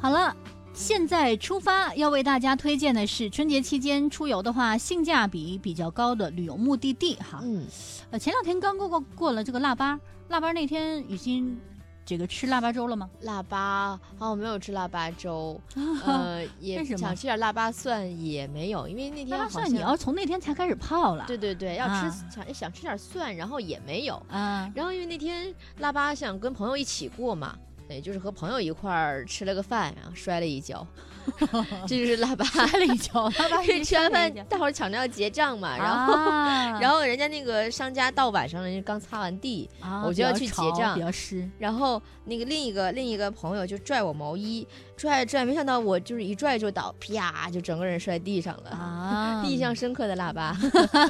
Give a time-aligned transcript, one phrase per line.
[0.00, 0.34] 好了，
[0.72, 7.40] 现在出发要为大家推荐的是春节期间出游的话，性价比比较高的旅游目的地哈。
[7.42, 7.66] 嗯，
[8.10, 9.98] 呃，前两天刚过过过了这个腊八，
[10.28, 11.60] 腊八那天雨欣
[12.06, 13.10] 这个吃腊八粥了吗？
[13.22, 15.60] 腊八好，我没有吃腊八粥，
[16.06, 21.24] 呃，也想吃点腊八蒜，也没有，因为那天腊八蒜你要从那天才开始泡了。
[21.26, 27.58] 对对对，要吃、啊想想吃点蒜，然后也没有，啊，然后因为那天腊八想跟朋友一起过嘛，
[27.88, 30.86] 对，就是和朋友一块儿吃了个饭，然后摔了一跤，
[31.88, 32.44] 这就是腊八。
[32.44, 41.48] 摔了一跤，腊八 是吃完饭大伙儿抢着要结账嘛，然后、啊然后人家那个商家到晚上了，人家刚擦完地，啊我就要去结账比较湿。
[41.58, 50.56] 然后那个另一个另一个朋友就拽我毛衣，拽拽，没想到我就是一拽就倒，啪就整个人摔地上了，啊，印象深刻的腊八。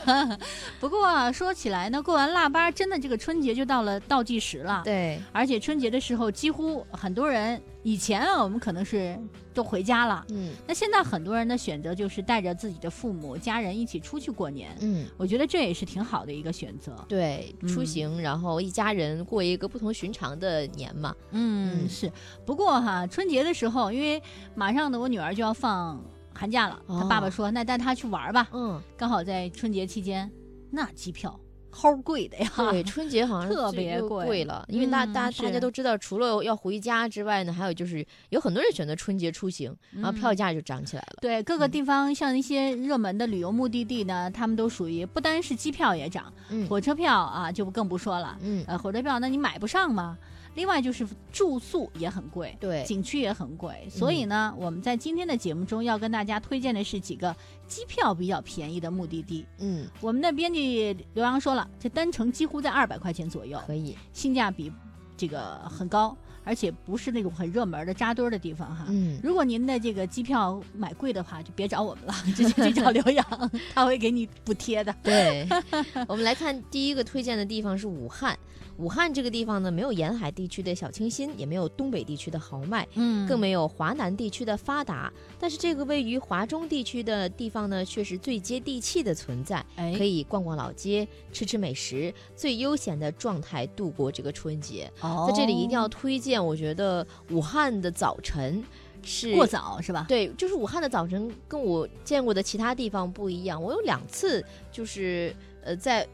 [0.80, 4.80] 不过啊，说起来呢，过完腊八，真的这个春节就到了倒计时了。
[4.84, 9.18] 对，而且春节的时候，几乎很多人以前啊，我们可能是
[9.52, 14.76] 都回家了，嗯那现在很多人的选择就是带着自己的父母、家人一起出去过年。
[14.80, 15.06] 嗯。
[15.16, 16.94] 我觉得这也是挺好的一个选择。
[17.08, 21.14] 对，出嗯行，然后一家人过一个不同寻常的年嘛。
[21.30, 22.10] 嗯，嗯是。
[22.46, 24.22] 不过哈，春节的时候，因为
[24.54, 26.02] 马上呢，我女儿就要放
[26.34, 30.30] 寒假了，她爸爸哦说，那带她去玩吧，嗯，刚好在春节期间，
[30.70, 31.38] 那机票
[31.72, 32.50] 齁贵的呀。
[32.70, 41.18] 对，春节好像 特别贵贵了，因为大嗯大大家都知道，除了要回家之外呢，还有就是有很多人选择春节出行，然后票嗯价就涨起来了。
[41.20, 48.36] 对各个嗯地方，像一些热门的旅游目的地呢，他们都属于不单是机票也涨，嗯火车票啊就更不说了。
[48.40, 50.16] 嗯，呃，火车票那你买不上嘛。
[50.58, 57.32] 另外就是住宿也很贵，对，景区也很贵，所以呢，我们在今天的节目中要跟大家推荐的是几个
[57.68, 59.46] 机票比较便宜的目的地。
[59.58, 63.96] 嗯，我们的编辑刘洋说了，这单程几乎在二百块钱左右，可以。
[64.12, 64.72] 性价比
[65.16, 66.16] 这个很高，
[66.48, 68.86] 而且不是那种很热门的扎堆儿的地方哈。
[68.88, 74.94] 嗯，如果您的这个机票买贵的话，就别找我们了， 直接去找刘洋，他会给你补贴的。
[75.02, 75.46] 对，
[76.08, 78.38] 我们来看第一个推荐的地方是武汉。
[78.78, 85.12] 武汉这个地方呢，没有沿海地区的小清新，也没有东北地区的豪迈，嗯更没有华南地区的发达。
[85.36, 94.88] 但是这个位于华中地区的地方呢，却是最接地气的存在，哎可以逛逛老街，吃吃美食，最悠闲的状态度过这个春节。
[95.00, 98.62] 哦在这里一定要推荐，我觉得武汉的早晨
[99.02, 100.06] 是过早是吧？
[100.08, 103.62] 对，就是武汉的早晨跟我见过的其他地方不一样。
[103.62, 106.06] 我有两次就是呃在。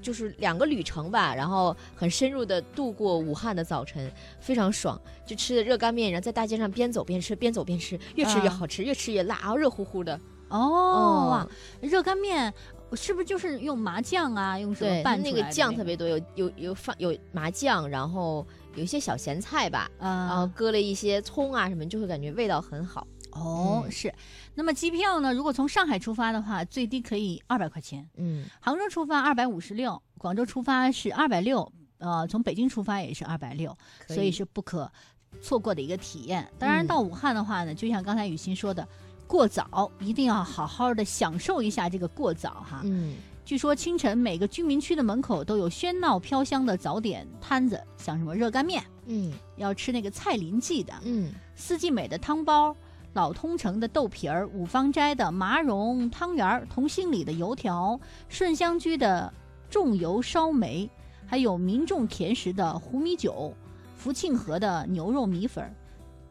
[0.00, 4.10] 就是两个旅程吧，然后很深入的度过武汉的早晨，
[4.40, 5.00] 非常爽。
[5.24, 10.18] 就吃的热干面，然后在大街上边走边吃，边走边吃，越吃越啊好吃，越吃越辣，然后热乎乎的。
[10.48, 11.48] 哦哇
[11.80, 12.52] 嗯，热干面
[12.96, 14.58] 是不是就是用麻酱啊？
[14.58, 20.52] 用什么拌，那个酱特别多，有有有放有麻酱，然后有一些小咸菜吧，然后啊？
[20.54, 23.06] 搁了一些葱啊什么，就会感觉味道很好。
[23.32, 24.12] 哦，嗯是。
[24.54, 25.32] 那么机票呢？
[25.32, 33.76] 如果从上海出发的话，最低可以二百块钱；嗯杭州出发二百五十六，广州出发是二百六，呃，从北京出发也是二百六，
[34.08, 34.90] 所以是不可
[35.40, 36.46] 错过的一个体验。
[36.58, 38.86] 当然，嗯到武汉的话呢，就像刚才雨欣说的。
[39.32, 42.82] 过早一定要好好的享受一下这个过早哈。
[42.84, 43.14] 嗯。
[43.46, 49.32] 据说清晨每个居民区的门口都有喧闹飘香的早点摊子，像什么热干面，嗯。
[49.56, 51.32] 要吃那个蔡林记的，嗯。
[51.56, 52.76] 四季美的汤包，
[53.14, 59.32] 老通城的豆皮儿，五芳斋的麻蓉汤圆儿，同心里的油条，顺香居的
[59.70, 60.86] 重油烧梅，
[61.26, 63.54] 还有民众甜食的糊米酒，
[63.96, 65.74] 福庆河的牛肉米粉儿，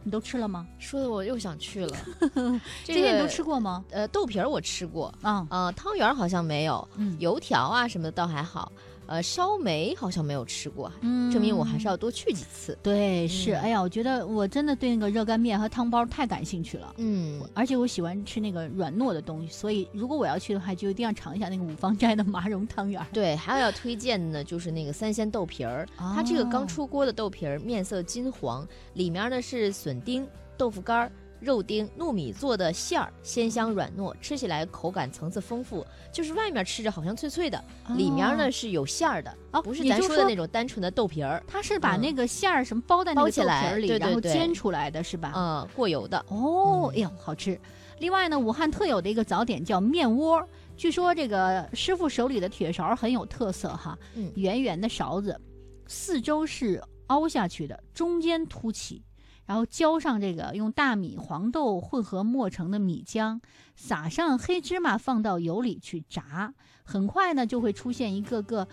[0.04, 0.66] 你都吃了吗？
[0.80, 1.96] 说的我又想去了。
[2.84, 3.84] 这些你都吃过吗？
[3.92, 8.72] 呃，豆皮儿我吃过，啊，呃，汤圆儿好像没有，嗯油条啊什么的倒还好，
[9.12, 12.78] 呃，烧梅好像没有吃过，嗯证明我还是要多去几次。
[12.82, 16.94] 对，是，嗯哎呀，我觉得我真的对那个热干面和汤包太感兴趣了。
[16.98, 23.08] 嗯，而且我喜欢吃那个软糯的东西，所以如果我要去的话，就一定要尝一下那个五芳斋的麻蓉汤圆儿。
[23.12, 30.26] 对，还有要推荐的，就是那个三鲜豆皮儿，它这个刚哦出锅的豆皮儿，面色金黄，里面呢是笋丁、
[30.58, 31.12] 豆腐干儿。
[31.42, 35.86] 肉丁、糯米做的馅儿，鲜香软糯，吃起来口感层次丰富。
[36.12, 37.62] 就是外面吃着好像脆脆的，
[37.98, 45.34] 里面呢是有馅儿的，哦，不是咱说的那种单纯的豆皮儿，它是把嗯那个馅儿什么包在那个豆皮包起来儿里，对对对然后煎出来的是吧？
[45.36, 46.18] 嗯，过油的。
[46.30, 47.60] 哦，嗯哎呦，好吃。
[48.00, 55.40] 另外呢，武汉特有的一个早点叫面窝，据说这个师傅手里的铁勺很有特色哈，嗯圆圆的勺子，
[55.88, 59.04] 四周是凹下去的，中间凸起。
[59.46, 63.42] 然后浇上这个用大米、黄豆混合磨成的米浆，
[63.76, 66.54] 撒上黑芝麻，放到油里去炸，
[66.84, 68.68] 很快呢就会出现一个个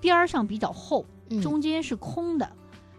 [0.00, 2.48] 边儿上比较厚，嗯中间是空的，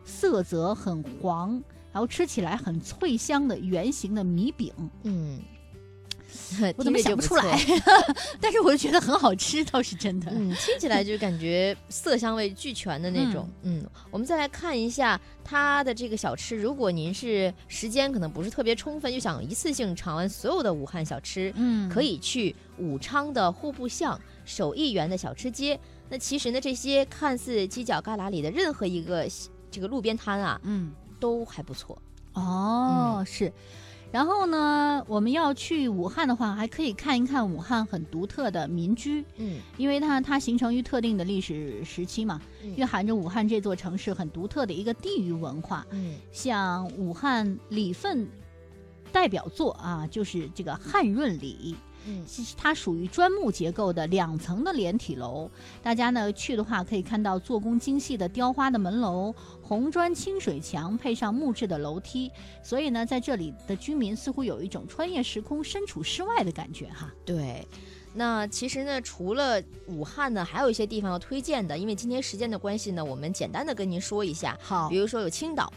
[0.03, 1.51] 色泽很黄，
[1.93, 4.73] 然后吃起来很脆香的圆形的米饼。
[5.03, 5.39] 嗯，
[6.77, 7.59] 我怎么想不出来？
[8.39, 10.31] 但是我就觉得很好吃，倒是真的。
[10.31, 13.49] 嗯，听起来就感觉色香味俱全的那种。
[13.63, 16.55] 嗯我们再来看一下它的这个小吃。
[16.55, 25.79] 如果您是时间可能不是特别充分，又想一次性尝完所有的武汉小吃，嗯，可以去武昌的户部巷首义园的小吃街。
[26.09, 29.27] 那其实呢，这些看似犄角旮旯里的任何一个
[29.69, 31.95] 这个路边摊啊，嗯，都还不错。
[32.33, 33.51] 哦，是。
[34.11, 45.85] 然后呢，我们要去武汉的话，还可以看一看武汉很独特的民居，嗯因为它它形成于特定的历史时期嘛，嗯蕴含着武汉这座城市很独特的一个地域文化。
[45.91, 48.27] 嗯像武汉礼份
[49.11, 51.75] 代表作啊，就是这个汉润里。
[52.07, 55.49] 嗯其实它属于砖木结构的两层的连体楼，
[55.81, 62.31] 大家呢去的话可以看到做工精细的雕花的门楼，红砖清水墙配上木质的楼梯，
[62.63, 67.13] 所以呢在这里的居民似乎有一种穿越时空、身处世外的感觉哈。
[67.25, 67.67] 对。
[68.11, 71.77] 那其实呢，除了武汉呢，还有一些地方要推荐的。
[71.77, 75.71] 因为今天时间的关系呢，我们简单的跟您说一下，好比如说有青岛，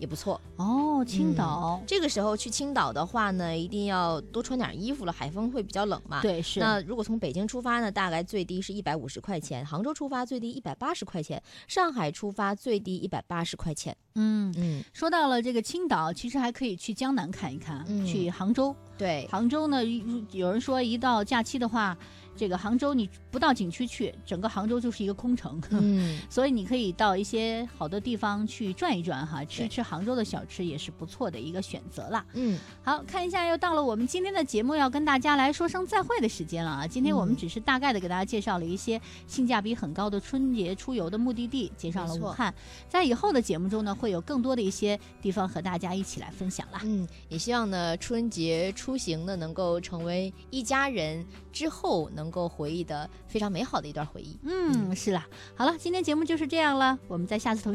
[0.00, 0.40] 也不错。
[0.56, 6.22] 哦，青岛，这个时候去青岛的话呢，一定要多穿点衣服了，海风会比较冷嘛。。
[6.22, 11.38] 对，是那如果从北京出发呢，大概最低是一百五十块钱；杭州出发最低一百八十块钱；
[11.68, 13.96] 上海出发最低一百八十块钱。
[14.14, 14.52] 嗯。
[14.56, 18.74] 嗯，说到了这个青岛，其实还可以去江南看一看，嗯去杭州。
[18.96, 19.84] 对，杭州呢，
[20.32, 21.96] 有人说一到假期的话，
[22.40, 25.60] 这个杭州你不到景区去，整个杭州就是一个空城。
[25.72, 32.24] 嗯，所以你可以到一些好的地方去转一转哈，吃对吃杭州的小吃也是不错的一个选择啦。
[32.32, 36.86] 嗯，好看一下，又到了我们今天的节目要跟大家来说声再会的时间了啊！
[36.86, 42.54] 今天我们嗯只是大概的给大家介绍了一些性价比很高的春节出游的目的地，介绍了武汉。
[42.88, 46.80] 在以后的节目中呢，会有更多的一些地方和大家一起来分享啦。
[46.84, 54.38] 嗯，也希望呢，春节出行呢，能够成为一家人之后能够回忆的非常美好的一段回忆。
[54.44, 55.26] 嗯，是啦。
[55.56, 57.68] 好了，今天节目就是这样了，我们在下次同。